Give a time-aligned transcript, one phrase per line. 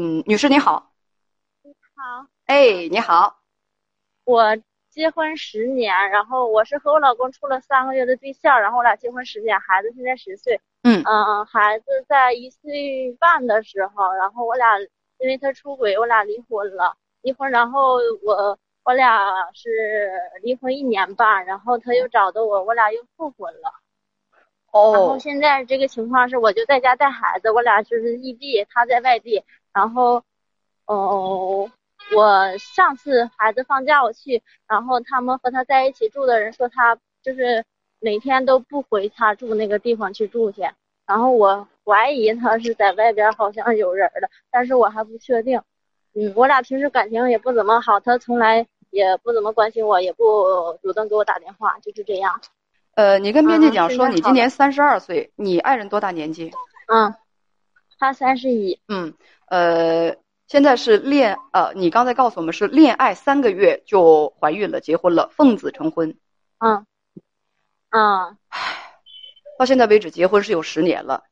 [0.00, 0.92] 嗯，女士你好，
[1.64, 3.40] 你好，哎，你好，
[4.22, 4.56] 我
[4.90, 11.02] 结婚十年，然后我是和我老公处了三个月的对象，然后我俩结婚十年，孩子现在十岁，嗯。
[11.04, 14.78] 嗯，孩子在一岁半的时候，然后我俩
[15.18, 20.12] 因为他出轨，我俩离婚了，离婚，然后我我俩是
[20.42, 23.72] 离婚一年半，然后他又找的我，我俩又复婚了。
[24.70, 24.92] 哦。
[24.92, 29.42] 然后哦，现在这个情况是，我就在家带孩子，我俩就是异地，他在外地。
[29.78, 30.20] 然后，
[30.86, 31.70] 哦，
[32.16, 37.64] 我上次孩子放假我去，然后他们和他在一起住的人说他就是
[38.00, 40.62] 每天都不回他住那个地方去住去。
[41.06, 45.62] 然后我怀疑他是在外边好像有人了，但是我还不确定。
[46.14, 52.40] 嗯，我俩平时感情也不怎么好，他从来也不怎么关心我，也不主动给我打电话，就是这样。
[52.96, 56.50] 呃，你跟编辑嗯讲说你今年三十二岁，你爱人多大年纪？
[56.88, 57.14] 嗯，
[57.96, 58.80] 他三十一。
[58.88, 59.14] 嗯，
[59.50, 60.16] 呃，
[60.46, 66.16] 现在是恋呃，你刚才告诉我们是恋爱三个月就怀孕了，结婚了，奉子成婚，
[66.58, 66.86] 嗯，
[67.90, 68.36] 嗯，
[69.58, 71.24] 到现在为止结婚是有十年了。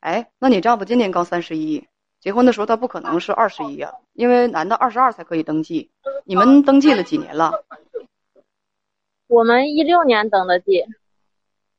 [0.00, 1.86] 哎，那你丈夫今年刚三十一，
[2.20, 5.90] 结婚的时候他不可能是二十一呀，因为男的二十二才可以登记。
[6.24, 7.64] 你们登记了几年了？
[9.26, 10.84] 我们一六年登的记，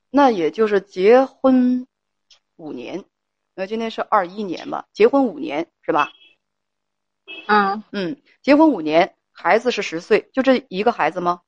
[0.10, 1.88] 那也就是结婚
[2.56, 3.06] 五年，
[3.56, 6.12] 那今天是二一年嘛，结婚五年是吧？
[7.48, 11.42] 嗯嗯，结婚五年，孩子是十岁，就这一个孩子吗？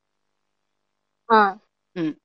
[1.26, 1.60] 嗯
[1.94, 2.16] 嗯，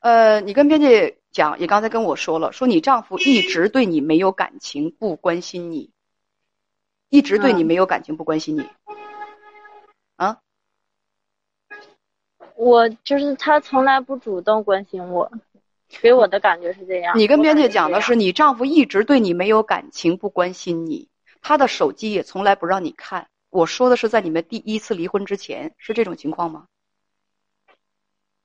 [0.00, 5.92] 呃，你跟编辑讲，也刚才跟我说了，说你丈夫一直对你没有感情，不关心你，
[7.08, 8.68] 一直对你嗯没有感情，不关心你。
[10.16, 10.40] 啊，
[12.56, 15.30] 我就是他从来不主动关心我，
[15.88, 17.18] 给我的感觉是这样。
[17.18, 21.08] 你跟编辑讲的是你丈夫一直对你没有感情，不关心你，
[21.40, 23.28] 他的手机也从来不让你看。
[23.50, 26.66] 我说的是在你们第一次离婚之前，是这种情况吗？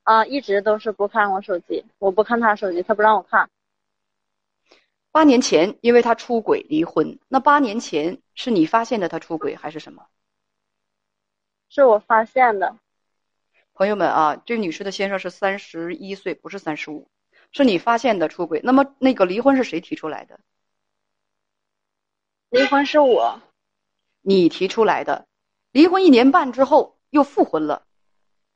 [0.03, 3.49] 啊，一直都是不看我手机，我不看他手机，他不让我看。
[5.11, 10.07] 八年前因为他出轨离婚，那八年前是你发现的他出轨还是什么？
[11.69, 12.77] 是我发现的，
[13.73, 17.07] 朋友们啊，这女士的先生是三十一岁，不是三十五，
[17.53, 18.59] 是你发现的出轨。
[18.63, 20.39] 那么那个离婚是谁提出来的？
[22.49, 23.41] 离婚是我，
[24.21, 25.27] 你提出来的。
[25.71, 27.87] 离婚一年半之后又复婚了，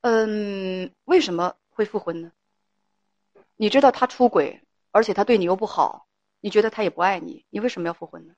[0.01, 2.31] 嗯，为什么会复婚呢？
[3.55, 6.07] 你知道他出轨，而且他对你又不好，
[6.41, 8.35] 你觉得他也不爱你，你为什么要复婚呢？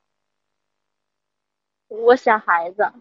[1.88, 2.94] 我想孩子，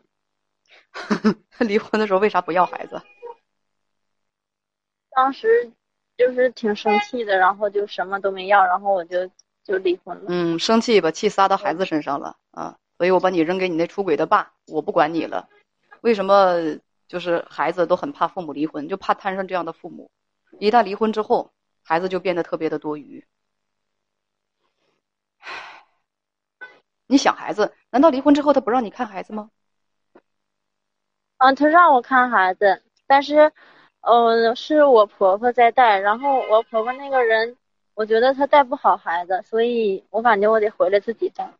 [1.61, 3.01] 离婚的时候为啥不要孩子？
[5.11, 5.73] 当时
[6.19, 9.31] 就是挺生气的，然后就什么都没要，然后我就
[9.63, 10.25] 就离婚了。
[10.29, 15.49] 嗯，生气把气撒到孩子身上了啊，所以我把你扔给你那出轨的爸，我不管你了。
[16.01, 16.57] 为什么
[17.07, 20.11] 就是孩子都很怕父母离婚，就怕摊上这样的父母？
[20.59, 21.53] 一旦离婚之后，
[21.83, 23.25] 孩子就变得特别的多余。
[27.07, 29.51] 你想孩子，难道离婚之后他不让你看孩子吗？
[31.39, 33.53] 嗯，他让我看孩子，但是，
[34.01, 37.57] 呃，是我婆婆在带，然后我婆婆那个人，
[37.95, 41.53] 我觉得她带不好孩子，所以我感觉我得回来自己带。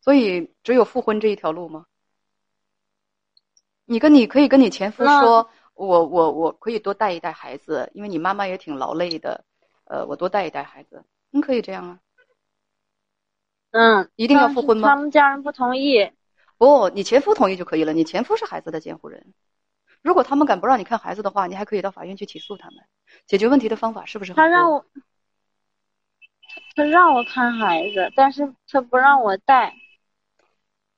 [0.00, 1.86] 所以只有复婚这一条路吗？
[3.84, 9.44] 你跟你可以跟你前夫说，我我我可以多带一带孩子，因为你妈妈也挺劳累的，
[9.84, 11.98] 呃，我多带一带孩子，你可以这样啊。
[13.72, 16.10] 嗯，一定要复婚吗他们家人不同意。
[16.56, 17.92] 不，你前夫同意就可以了。
[17.92, 19.32] 你前夫是孩子的监护人，
[20.02, 22.78] 如果他们敢不让你看孩子的话，你还可以到法院去起诉他们。
[23.26, 24.36] 解决问题的方法是不是很？
[24.36, 24.84] 他让我，
[26.74, 29.74] 他让我看孩子，但是他不让我带。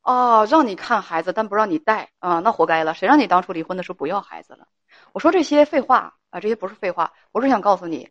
[0.02, 2.94] 哦，让你看孩子，但不让你带啊，那活该了。
[2.94, 4.66] 谁让你当初离婚的时候不要孩子了？
[5.12, 8.10] 我说这些废话啊，这些不是废话，我是想告诉你，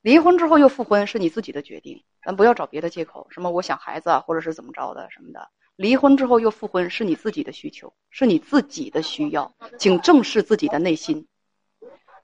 [0.00, 5.50] 离婚之后又复婚是你自己的决定，咱不要找别的借口，什么我想孩子啊，或者是怎么着的什么的。
[5.76, 11.26] 离婚之后又复婚是你自己的需求，是你自己的需要，请正视自己的内心。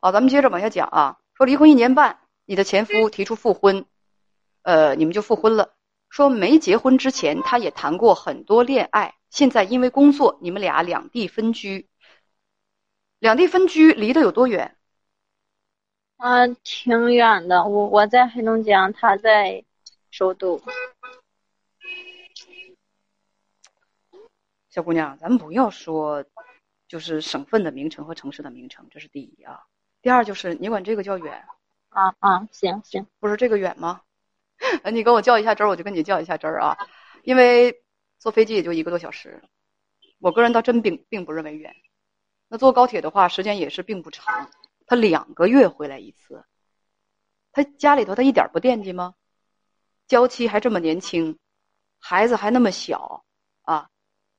[0.01, 3.85] 好，咱们接着往下讲啊，说离婚一年半，你的前夫提出复婚，
[4.63, 5.75] 呃，你们就复婚了。
[6.09, 11.89] 说没结婚之前，他也谈过很多恋爱，现在因为工作，你们俩两地分居。
[13.19, 14.77] 两地分居离得有多远？
[16.19, 17.65] 嗯、挺远的。
[17.65, 19.65] 我我在黑龙江，他在
[20.11, 20.61] 首都。
[24.71, 26.25] 小姑娘，咱们不要说，
[26.87, 29.65] 就是省份的名称和城市的名称，这是第一啊。
[30.01, 31.45] 第二就是你管这个叫远，
[31.89, 34.03] 啊啊，行行，不是这个远吗？
[34.85, 36.79] 呃， 你跟我较一下真儿，我就跟你较一下真儿啊，
[37.25, 37.83] 因为
[38.19, 39.43] 坐飞机也就一个多小时，
[40.21, 41.75] 我个人倒真并并不认为远。
[42.49, 44.51] 那坐高铁的话，时间也是并不长，
[44.87, 46.45] 他两个月回来一次。
[47.53, 49.15] 他家里头他一点不惦记吗？
[50.07, 51.39] 娇妻还这么年轻，
[51.99, 53.25] 孩子还那么小，
[53.63, 53.91] 啊，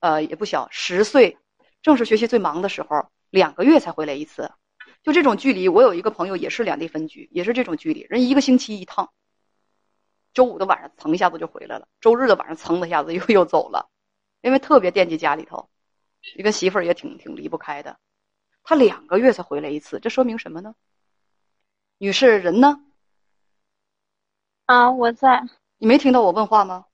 [0.02, 1.38] 呃也不小，十岁，
[1.82, 4.52] 正是学习最忙的时候，两个月才回来一次。
[5.04, 9.14] 就这种距离，我有一个朋友也是两地分居，也是这种距离，人一个星期一趟。
[10.34, 13.90] 周五的晚上蹭一下子就回来了，周日的晚上蹭的一下子又又走了，
[14.42, 15.70] 因为特别惦记家里头，
[16.36, 17.98] 你跟媳妇儿也挺挺离不开的。
[18.64, 20.76] 他两个月才回来一次，这说明什么呢？
[21.98, 22.80] 女士，人呢？
[24.66, 25.44] 啊，我在。
[25.78, 26.86] 你没听到我问话吗？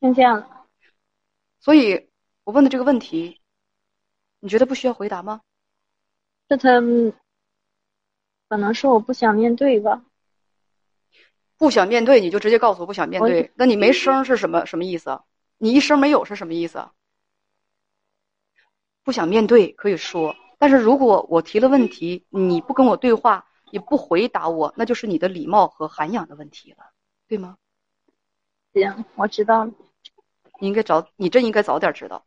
[0.00, 0.66] 听见了。
[1.60, 2.10] 所以
[2.44, 3.40] 我问的这个问题，
[4.40, 5.42] 你觉得不需要回答吗？
[6.48, 6.80] 这他。
[8.48, 10.04] 可能是我不想面对吧，
[11.56, 13.52] 不想面对你就直接告诉我不想面对。
[13.54, 15.20] 那你没声是什么什么意思？
[15.56, 16.88] 你一声没有是什么意思？
[19.04, 26.90] 不想面对可以说，但是如果我提了问题，你不跟我对话，你不回答我，那就是你的礼貌和涵养的问题了，
[27.28, 27.56] 对吗？
[28.72, 29.72] 行，我知道了。
[30.60, 32.24] 你应该早，你真应该早点知道。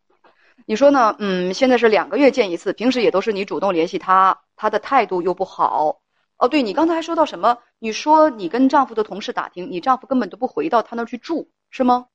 [0.65, 1.15] 你说呢？
[1.19, 6.01] 嗯，现在是两个月见一次，平时也都是你主动联系他，他的态度又不好。
[6.37, 7.57] 哦，对你刚才还说到什么？
[7.79, 12.07] 你说你跟丈夫的同事打听，你丈夫根本都不回到他那儿去住，是吗？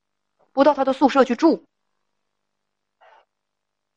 [0.52, 1.64] 不到他的宿舍去住。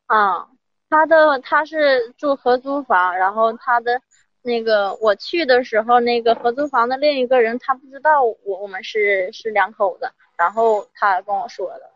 [0.07, 0.49] 啊，
[0.89, 4.01] 他的他是住合租房，然后他的
[4.41, 11.91] 那个我去的时候，那个合租房的另一个人他不知道我我们是是两口子，然后他跟我说的。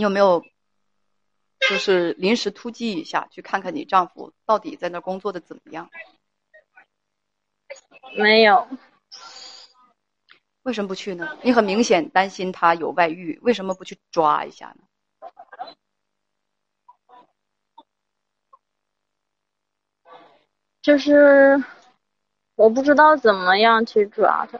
[0.00, 0.42] 你有没有
[1.68, 5.90] 就是临时突击一下，去看看你丈夫到底在那工作的怎么样？
[8.16, 8.66] 没有，
[10.62, 11.36] 为什么不去呢？
[11.42, 14.86] 你很明显担心他有外遇，为什么不去抓一下呢？
[20.80, 21.62] 就是
[22.54, 24.58] 我不知道怎么样去抓他。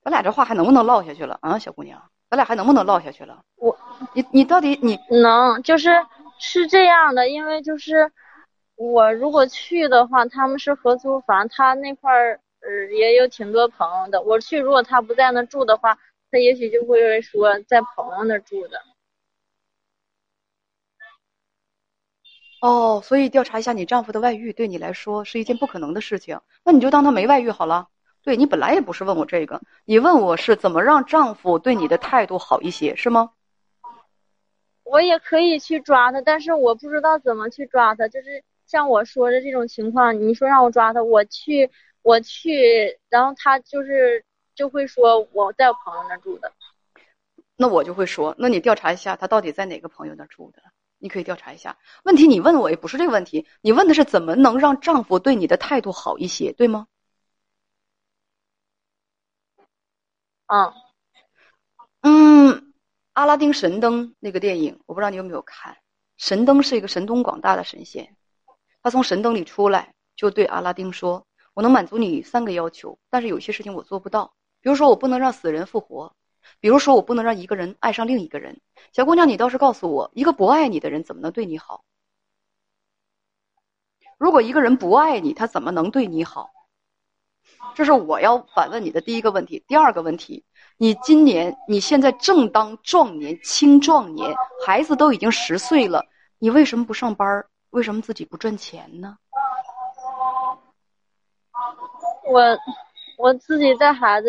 [0.00, 2.10] 咱俩这话还能不能唠下去了啊，小姑娘？
[2.34, 3.44] 咱俩还能不能唠下去了？
[3.54, 3.78] 我，
[4.12, 5.62] 你你到底你能？
[5.62, 5.90] 就是
[6.40, 8.10] 是这样的，因为就是。
[8.76, 14.20] 我如果去的话，他们是合租房，他那块儿呃也有挺多朋友的。
[14.20, 15.96] 我去，如果他不在那住的话，
[16.32, 18.80] 他也许就会说在朋友那住的。
[22.60, 26.40] 哦，所以调查一下你丈夫的外遇，对你来说是一件不可能的事情。
[26.64, 27.86] 那你就当他没外遇好了。
[28.24, 33.30] 对你本来也不是问我这个，你问我是怎么让丈夫对你的态度好一些，是吗？
[34.82, 38.42] 我也可以去抓他，但是我不知道怎么去抓他，就是。
[38.66, 44.24] 像我说的这种情况，你说让我抓他，我去，我去，然后他就是
[44.54, 46.50] 就会说我在我朋友那住的，
[47.58, 50.62] 那我就会说，那你调查一下他到底在哪个朋友那住的，
[50.98, 51.76] 你可以调查一下。
[52.04, 56.86] 问题你问我也不是这个问题，你问的是怎么能让丈夫对你的态度好一些，对吗？
[60.46, 60.72] 嗯，
[62.02, 62.74] 嗯，
[63.14, 65.76] 阿拉丁神灯那个电影，我不知道你有没有看。
[66.16, 68.16] 神灯是一个神通广大的神仙。
[68.82, 74.34] 他从神灯里出来，就对阿拉丁说：“我能满足你三个要求，但是有些事情我做不到。
[74.60, 76.12] 比如说，我不能让死人复活；
[76.60, 78.60] 比如说，我不能让一个人爱上另一个人。
[78.92, 81.84] 小姑娘，你倒是告诉我，一个不爱你的人怎么能对你好？
[84.18, 86.50] 如果一个人不爱你，他怎么能对你好？
[87.74, 89.62] 这是我要反问你的第一个问题。
[89.66, 90.44] 第二个问题，
[90.76, 94.34] 你今年你现在正当壮年，青壮年，
[94.66, 96.04] 孩子都已经十岁了，
[96.38, 99.16] 你为什么不上班？”为什么自己不赚钱呢？
[102.30, 102.56] 我
[103.18, 104.28] 我自己带孩子，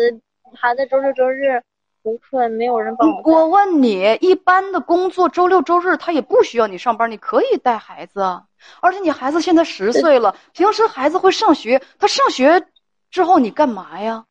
[0.52, 1.62] 孩子周六周日
[2.02, 3.22] 补课，没有人帮我。
[3.22, 8.42] 我问你，一般的工作周六周日他也不需要你上班，你可以带孩子啊。
[8.80, 12.66] 而且你孩子现在十岁了，平时孩子会上学，他上学
[13.10, 14.24] 之后你干嘛呀？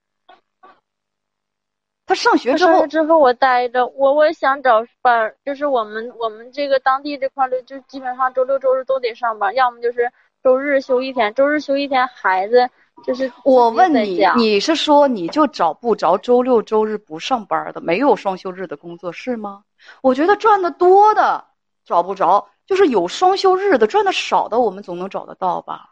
[2.07, 10.11] 他上学之后，之后我待着，我我想找班儿，就是我们我们这个当地这块的，就基本上周六周日都得上班，要么就是
[10.43, 12.69] 周日休一天，周日休一天，孩子
[13.03, 19.63] 就是我问你，你是说你就找不着周六周日不上班的，没有双休日的工作是吗？
[20.03, 21.43] 我觉得赚的多的
[21.85, 25.89] 找不着，就是有双休日的赚的少的，我们总能找得到吧？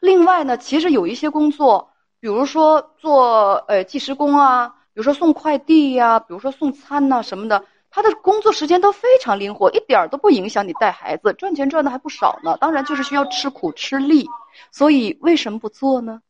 [0.00, 1.91] 另外呢，其实有一些工作，
[2.22, 4.76] 比如说做呃计时工啊。
[4.94, 12.58] 比如说送快递呀，比如说送餐呐什么的，他的工作时间都非常灵活，一点都不影响你带孩子，赚钱赚的还不少呢。
[12.60, 14.28] 当然就是需要吃苦吃力，
[14.70, 16.20] 所以为什么不做呢？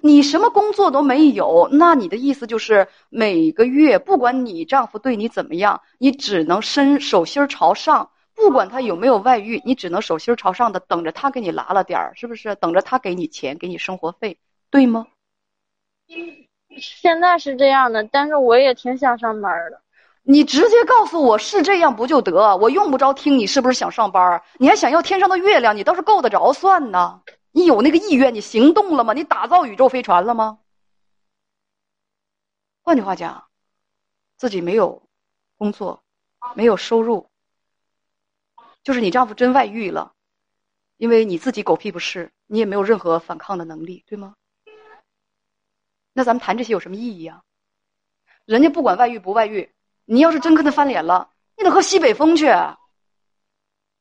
[0.00, 12.54] 你什么工作都没有，那你的意思就是每个月不管你丈夫对你怎么样，你只能伸手心朝上，不管他有没有外遇，你只能手心朝上的等着他给你拉了点儿，是不是？
[12.54, 14.38] 等着他给你钱，给你生活费，
[14.70, 15.06] 对吗？
[16.80, 19.82] 现在是这样的，但是我也挺想上班的。
[20.22, 22.56] 你直接告诉我是这样不就得？
[22.58, 27.22] 我用不着听你是不是想上班，你还想要天上的月亮，你倒是够得着算呢？
[27.50, 29.14] 你有那个意愿，你行动了吗？
[29.14, 30.58] 你打造宇宙飞船了吗？
[32.82, 33.48] 换句话讲，
[34.36, 35.02] 自己没有
[35.56, 36.02] 工作，
[36.54, 37.28] 没有收入，
[38.84, 40.12] 就是你丈夫真外遇了，
[40.98, 44.34] 因为你自己狗屁不是，你也没有任何反抗的能力，对吗？
[46.18, 47.44] 那咱们谈这些有什么意义啊？
[48.44, 49.72] 人家不管外遇不外遇。
[50.04, 52.52] 你要是真跟他翻脸了，你得喝西北风去。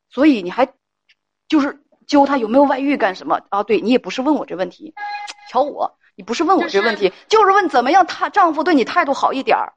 [0.09, 0.73] 所以你还
[1.47, 3.61] 就是揪他有没有外遇干什么啊？
[3.61, 4.95] 对你也不是问我这问题，
[5.47, 9.75] 瞧我，你不是问我这问题，就是问怎么样他丈夫对你态度好一点儿。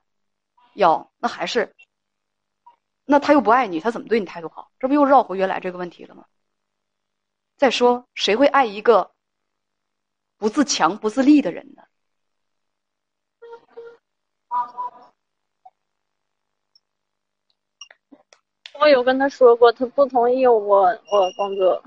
[0.73, 1.75] 哟，那还是，
[3.05, 4.73] 那他又不爱你，他怎么对你态度好？
[4.79, 6.25] 这不又绕回原来这个问题了吗？
[7.59, 9.13] 再说，谁会爱一个
[10.39, 11.80] 不自强不自立的人呢？
[18.81, 21.85] 我有跟他说过，他不同意我我工作。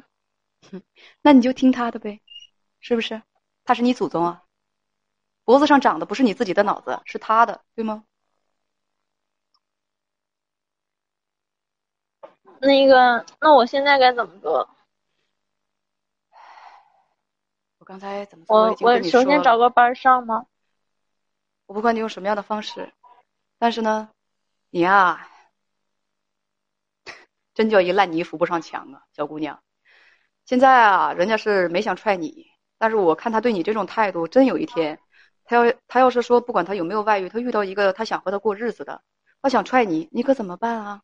[1.24, 2.22] 那你就听他的呗，
[2.80, 3.24] 是不是？
[3.66, 4.44] 他是你祖宗啊，
[5.44, 8.04] 脖子上长的不是你自己的脑子，是他的，对吗？
[12.60, 14.70] 那个，那我现在该怎么做？
[17.80, 20.46] 我刚才怎么我我首先找个班上吗？
[21.66, 22.94] 我不管你用什么样的方式，
[23.58, 24.10] 但是呢，
[24.70, 25.28] 你呀。
[27.54, 29.60] 真叫一烂泥扶不上墙啊，小姑娘！
[30.46, 35.00] 现在啊，人家是没想踹你，但是我看他对你这种态度，真有一天，
[35.46, 39.02] 他要他要是说不管他有没有外遇，他遇到一个他想和他过日子的，
[39.42, 41.02] 他想踹你，你可怎么办啊？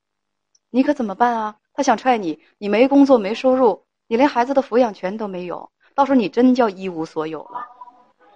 [0.71, 1.57] 你可怎么办啊？
[1.73, 7.65] 他想踹你，你没工作没收入，你连孩子的抚养权都没有，到时候你真叫一无所有了，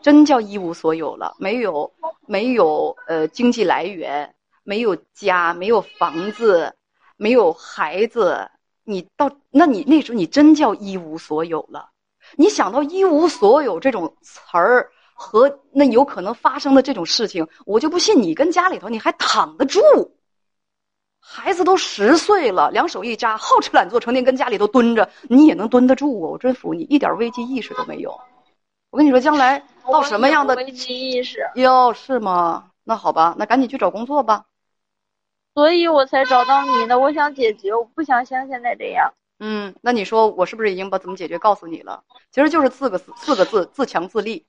[0.01, 1.91] 真叫一无所有了，没有
[2.27, 6.75] 没有呃经济来源，没有家，没有房子。
[7.24, 8.51] 没有孩子，
[8.84, 11.89] 你到那你那时候你真叫一无所有了。
[12.36, 19.80] 你想到一无所有这种词儿和那有可能发生的这种事情，我就不信你跟家里头你还躺得住。
[21.22, 26.32] 孩子都十岁了，两手一扎，好吃懒做，成天跟家里头蹲着，你也能蹲得住啊！
[26.32, 28.13] 我真服你，一点危机意识都没有。
[28.89, 31.39] 我跟你说，将来到什么样的危机意识？
[31.56, 32.65] 哟，是吗？
[32.84, 34.44] 那好吧，那赶紧去找工作吧。
[35.54, 39.14] 所以我才找到你的，我想解决，我不想像现在这样。
[39.40, 42.04] 嗯，那你说我是不是已经把怎么解决告诉你了？
[42.32, 44.46] 其实就是四个四四个字：自强自立，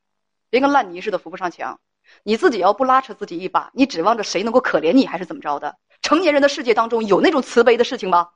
[0.50, 1.80] 别跟烂泥似的扶不上墙。
[2.22, 5.78] 你自己要不拉扯自己一把，你指望着谁能够可怜你，还是怎么着的？
[6.00, 8.30] 成年人的世界当中有那种慈悲的事情吗？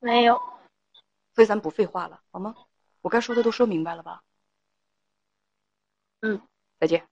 [0.00, 0.40] 没有。
[1.34, 2.54] 所以咱不废话了，好吗？
[3.00, 4.22] 我该说的都说明白了吧？
[6.20, 6.40] 嗯，
[6.78, 7.11] 再见。